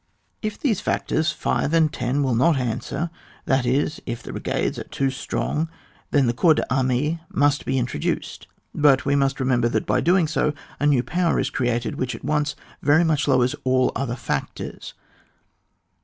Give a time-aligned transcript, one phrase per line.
[0.01, 0.17] 14 ON WAR.
[0.17, 0.47] [book v.
[0.47, 3.11] If these factors, five and ten, will not answer,
[3.45, 5.69] that is, if the brigades are too strong,
[6.09, 10.29] then corps Sannee must be intro duced; but we must remember that by BO doing,
[10.79, 14.95] a new power is created, which at once very much lowers all other factors.